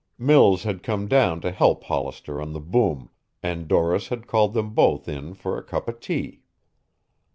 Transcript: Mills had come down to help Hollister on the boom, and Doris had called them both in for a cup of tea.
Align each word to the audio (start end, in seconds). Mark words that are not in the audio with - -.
Mills 0.17 0.63
had 0.63 0.81
come 0.81 1.07
down 1.07 1.41
to 1.41 1.51
help 1.51 1.83
Hollister 1.83 2.41
on 2.41 2.53
the 2.53 2.59
boom, 2.59 3.11
and 3.43 3.67
Doris 3.67 4.07
had 4.07 4.25
called 4.25 4.55
them 4.55 4.71
both 4.73 5.07
in 5.07 5.35
for 5.35 5.59
a 5.59 5.63
cup 5.63 5.87
of 5.87 5.99
tea. 5.99 6.41